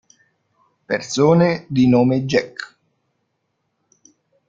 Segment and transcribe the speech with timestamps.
[0.87, 2.79] Persone di nome Jack